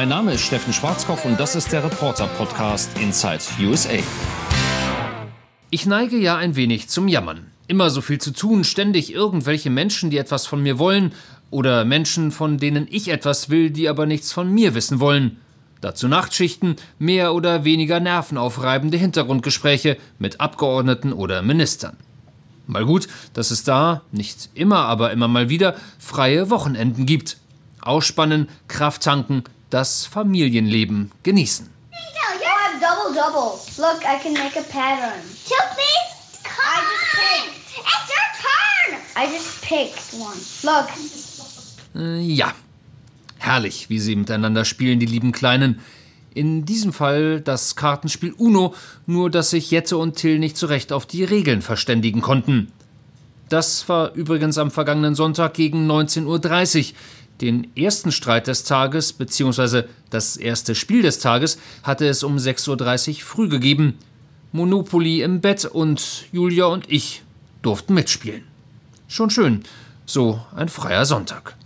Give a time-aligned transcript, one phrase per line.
[0.00, 3.98] Mein Name ist Steffen Schwarzkopf und das ist der Reporter-Podcast Inside USA.
[5.68, 7.50] Ich neige ja ein wenig zum Jammern.
[7.66, 11.12] Immer so viel zu tun, ständig irgendwelche Menschen, die etwas von mir wollen,
[11.50, 15.36] oder Menschen, von denen ich etwas will, die aber nichts von mir wissen wollen.
[15.82, 21.98] Dazu Nachtschichten, mehr oder weniger nervenaufreibende Hintergrundgespräche mit Abgeordneten oder Ministern.
[22.66, 27.36] Mal gut, dass es da, nicht immer, aber immer mal wieder, freie Wochenenden gibt.
[27.82, 31.70] Ausspannen, Kraft tanken, das Familienleben genießen.
[32.80, 33.60] double double.
[33.78, 35.20] Look, I can make a pattern.
[35.46, 35.54] Two
[36.42, 37.70] Come I just picked.
[37.78, 39.00] It's your turn.
[39.16, 40.38] I just picked one.
[40.64, 40.88] Look.
[41.94, 42.54] Äh, ja,
[43.38, 45.80] herrlich, wie sie miteinander spielen, die lieben Kleinen.
[46.32, 48.74] In diesem Fall das Kartenspiel Uno,
[49.06, 52.72] nur dass sich Jette und Till nicht so recht auf die Regeln verständigen konnten.
[53.48, 56.96] Das war übrigens am vergangenen Sonntag gegen 19.30 Uhr.
[57.40, 63.08] Den ersten Streit des Tages, beziehungsweise das erste Spiel des Tages, hatte es um 6.30
[63.08, 63.98] Uhr früh gegeben.
[64.52, 67.22] Monopoly im Bett und Julia und ich
[67.62, 68.42] durften mitspielen.
[69.08, 69.62] Schon schön,
[70.06, 71.56] so ein freier Sonntag.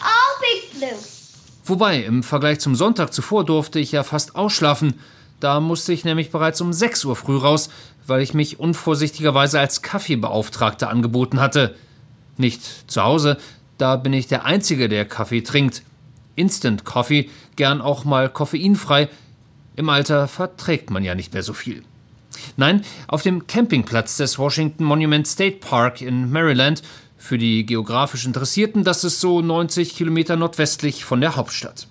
[0.00, 0.98] All big blue.
[1.64, 4.94] Wobei, im Vergleich zum Sonntag zuvor durfte ich ja fast ausschlafen.
[5.40, 7.70] Da musste ich nämlich bereits um 6 Uhr früh raus,
[8.06, 11.76] weil ich mich unvorsichtigerweise als Kaffeebeauftragter angeboten hatte.
[12.36, 13.38] Nicht zu Hause,
[13.76, 15.82] da bin ich der Einzige, der Kaffee trinkt.
[16.34, 19.08] Instant Coffee, gern auch mal koffeinfrei.
[19.76, 21.82] Im Alter verträgt man ja nicht mehr so viel.
[22.56, 26.82] Nein, auf dem Campingplatz des Washington Monument State Park in Maryland
[27.16, 31.88] für die geografisch Interessierten, das ist so 90 Kilometer nordwestlich von der Hauptstadt.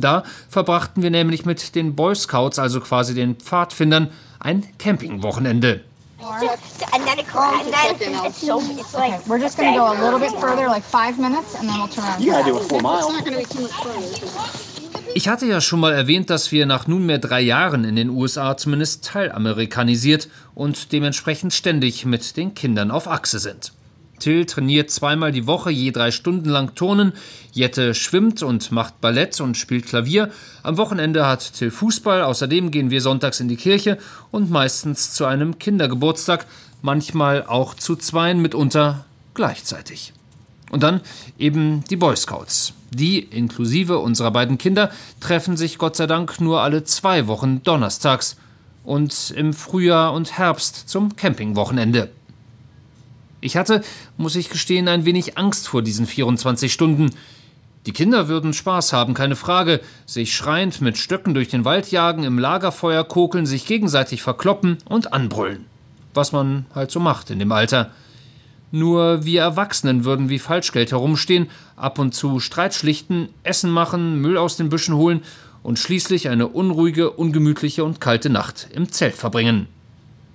[0.00, 4.10] Da verbrachten wir nämlich mit den Boy Scouts, also quasi den Pfadfindern,
[4.40, 5.84] ein Campingwochenende.
[6.20, 9.94] And then it and then it's so it's like Okay, we're just gonna go a
[9.94, 12.20] little bit further, like five minutes, and then we'll turn around.
[12.20, 13.06] You gotta do a full mile.
[15.14, 18.56] Ich hatte ja schon mal erwähnt, dass wir nach nunmehr drei Jahren in den USA
[18.56, 23.72] zumindest teilamerikanisiert und dementsprechend ständig mit den Kindern auf Achse sind.
[24.20, 27.12] Till trainiert zweimal die Woche je drei Stunden lang Turnen,
[27.52, 30.30] Jette schwimmt und macht Ballett und spielt Klavier,
[30.62, 33.98] am Wochenende hat Till Fußball, außerdem gehen wir sonntags in die Kirche
[34.30, 36.46] und meistens zu einem Kindergeburtstag,
[36.82, 40.12] manchmal auch zu zweien, mitunter gleichzeitig.
[40.70, 41.00] Und dann
[41.38, 42.74] eben die Boy Scouts.
[42.90, 44.90] Die, inklusive unserer beiden Kinder,
[45.20, 48.36] treffen sich Gott sei Dank nur alle zwei Wochen donnerstags
[48.84, 52.10] und im Frühjahr und Herbst zum Campingwochenende.
[53.40, 53.82] Ich hatte,
[54.16, 57.10] muss ich gestehen, ein wenig Angst vor diesen 24 Stunden.
[57.86, 62.24] Die Kinder würden Spaß haben, keine Frage, sich schreiend mit Stöcken durch den Wald jagen,
[62.24, 65.66] im Lagerfeuer kokeln, sich gegenseitig verkloppen und anbrüllen.
[66.14, 67.90] Was man halt so macht in dem Alter.
[68.72, 74.36] Nur wir Erwachsenen würden wie Falschgeld herumstehen, ab und zu Streit schlichten, Essen machen, Müll
[74.36, 75.22] aus den Büschen holen
[75.62, 79.68] und schließlich eine unruhige, ungemütliche und kalte Nacht im Zelt verbringen.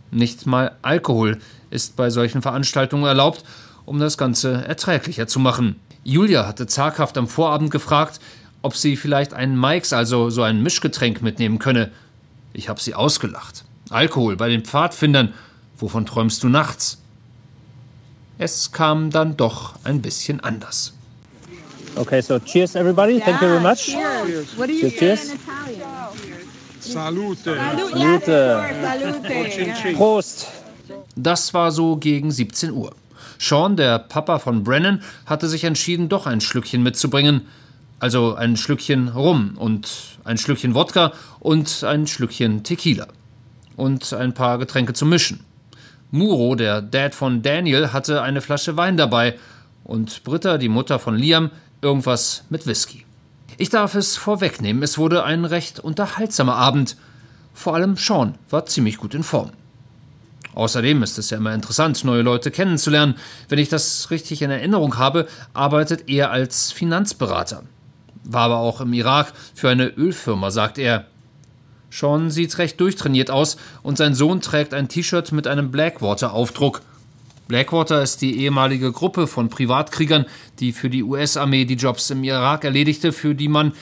[0.09, 1.39] Nicht mal Alkohol
[1.73, 3.43] ist bei solchen Veranstaltungen erlaubt,
[3.85, 5.75] um das Ganze erträglicher zu machen.
[6.03, 8.19] Julia hatte zaghaft am Vorabend gefragt,
[8.61, 11.91] ob sie vielleicht einen Mikes, also so ein Mischgetränk, mitnehmen könne.
[12.53, 13.65] Ich habe sie ausgelacht.
[13.89, 15.33] Alkohol bei den Pfadfindern.
[15.77, 16.99] Wovon träumst du nachts?
[18.37, 20.93] Es kam dann doch ein bisschen anders.
[21.95, 23.19] Okay, so cheers, everybody.
[23.19, 23.95] Thank you very much.
[24.57, 25.31] What do you say Cheers.
[25.31, 25.39] in
[26.79, 27.55] Salute.
[27.91, 28.63] Salute.
[29.95, 30.47] Prost.
[31.15, 32.93] Das war so gegen 17 Uhr.
[33.39, 37.41] Sean, der Papa von Brennan, hatte sich entschieden, doch ein Schlückchen mitzubringen.
[37.99, 43.07] Also ein Schlückchen Rum und ein Schlückchen Wodka und ein Schlückchen Tequila.
[43.75, 45.41] Und ein paar Getränke zum Mischen.
[46.11, 49.37] Muro, der Dad von Daniel, hatte eine Flasche Wein dabei
[49.83, 51.49] und Britta, die Mutter von Liam,
[51.81, 53.05] irgendwas mit Whisky.
[53.57, 56.97] Ich darf es vorwegnehmen, es wurde ein recht unterhaltsamer Abend.
[57.53, 59.51] Vor allem Sean war ziemlich gut in Form.
[60.55, 63.15] Außerdem ist es ja immer interessant, neue Leute kennenzulernen.
[63.49, 67.63] Wenn ich das richtig in Erinnerung habe, arbeitet er als Finanzberater.
[68.23, 71.07] War aber auch im Irak für eine Ölfirma, sagt er.
[71.89, 76.81] Sean sieht recht durchtrainiert aus und sein Sohn trägt ein T-Shirt mit einem Blackwater-Aufdruck.
[77.47, 80.25] Blackwater ist die ehemalige Gruppe von Privatkriegern,
[80.59, 83.73] die für die US-Armee die Jobs im Irak erledigte, für die man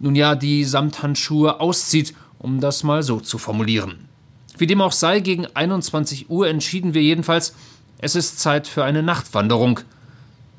[0.00, 4.09] nun ja die Samthandschuhe auszieht, um das mal so zu formulieren.
[4.60, 7.54] Wie dem auch sei, gegen 21 Uhr entschieden wir jedenfalls,
[7.98, 9.80] es ist Zeit für eine Nachtwanderung.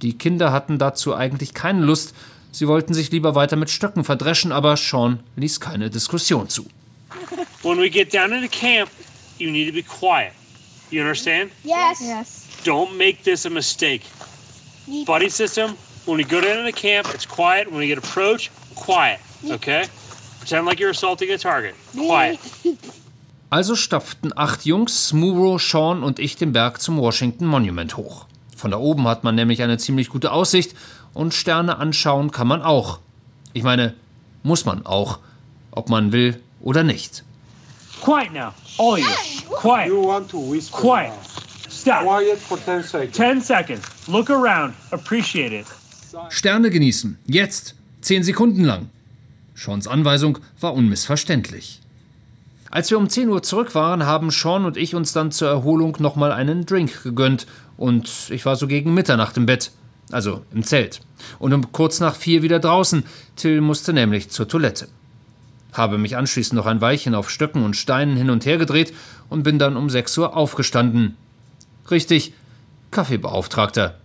[0.01, 2.15] Die Kinder hatten dazu eigentlich keine Lust,
[2.51, 6.65] sie wollten sich lieber weiter mit Stöcken verdreschen, aber Sean ließ keine Diskussion zu.
[7.61, 8.89] When we get down in the camp,
[9.37, 10.33] you need to be quiet.
[10.89, 11.51] You understand?
[11.63, 12.01] yes.
[12.01, 12.47] Yes.
[12.65, 14.01] Don't make this a mistake.
[15.05, 15.75] Buddy system,
[16.05, 17.69] When we go down to the camp, it's quiet.
[17.69, 19.19] When we get approach, quiet.
[19.47, 19.85] Okay?
[20.39, 21.75] Pretend like you're assaulting a target.
[21.95, 22.39] Quiet.
[23.51, 28.25] Also stapften acht Jungs, Muro, Sean und ich den Berg zum Washington Monument hoch.
[28.55, 30.73] Von da oben hat man nämlich eine ziemlich gute Aussicht
[31.13, 32.99] und Sterne anschauen kann man auch.
[33.51, 33.93] Ich meine,
[34.41, 35.19] muss man auch,
[35.71, 37.25] ob man will oder nicht.
[38.01, 38.53] Quiet now.
[38.77, 39.53] All of you.
[39.53, 39.87] Quiet.
[39.89, 40.77] You want to whisper.
[40.77, 41.09] Quiet.
[41.09, 41.69] now.
[41.69, 42.03] Stop.
[42.03, 43.17] Quiet for 10 seconds.
[43.17, 43.81] 10 seconds.
[44.07, 44.75] Look around.
[44.91, 45.65] Appreciate it.
[46.29, 48.89] Sterne genießen, jetzt, zehn Sekunden lang.
[49.55, 51.80] Seans Anweisung war unmissverständlich.
[52.71, 55.97] Als wir um 10 Uhr zurück waren, haben Sean und ich uns dann zur Erholung
[55.99, 57.45] nochmal einen Drink gegönnt
[57.75, 59.71] und ich war so gegen Mitternacht im Bett,
[60.09, 61.01] also im Zelt.
[61.37, 63.03] Und um kurz nach vier wieder draußen,
[63.35, 64.87] Till musste nämlich zur Toilette.
[65.73, 68.93] Habe mich anschließend noch ein Weilchen auf Stöcken und Steinen hin und her gedreht
[69.27, 71.17] und bin dann um 6 Uhr aufgestanden.
[71.89, 72.33] Richtig,
[72.89, 73.95] Kaffeebeauftragter.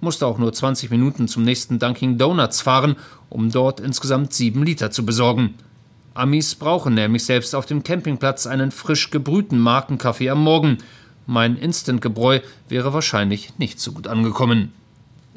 [0.00, 2.96] Musste auch nur 20 Minuten zum nächsten Dunkin' Donuts fahren,
[3.28, 5.56] um dort insgesamt 7 Liter zu besorgen.
[6.14, 10.78] Amis brauchen nämlich selbst auf dem Campingplatz einen frisch gebrühten Markenkaffee am Morgen.
[11.26, 14.72] Mein Instant-Gebräu wäre wahrscheinlich nicht so gut angekommen.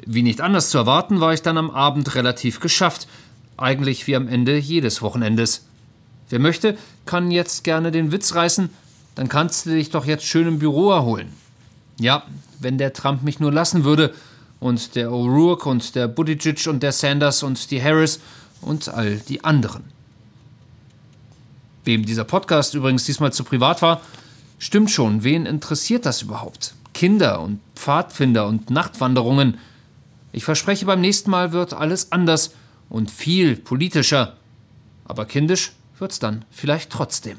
[0.04, 3.06] Wie nicht anders zu erwarten, war ich dann am Abend relativ geschafft.
[3.56, 5.66] Eigentlich wie am Ende jedes Wochenendes.
[6.28, 6.76] Wer möchte,
[7.06, 8.70] kann jetzt gerne den Witz reißen,
[9.14, 11.28] dann kannst du dich doch jetzt schön im Büro erholen.
[12.00, 12.24] Ja,
[12.58, 14.12] wenn der Trump mich nur lassen würde
[14.58, 18.20] und der O'Rourke und der Buttigieg und der Sanders und die Harris
[18.60, 19.93] und all die anderen.
[21.84, 24.00] Wem dieser Podcast übrigens diesmal zu privat war,
[24.58, 26.74] stimmt schon, wen interessiert das überhaupt?
[26.94, 29.58] Kinder und Pfadfinder und Nachtwanderungen.
[30.32, 32.54] Ich verspreche, beim nächsten Mal wird alles anders
[32.88, 34.36] und viel politischer.
[35.04, 37.38] Aber kindisch wird's dann vielleicht trotzdem.